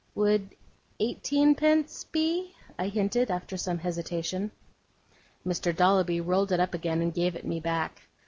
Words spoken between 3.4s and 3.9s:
some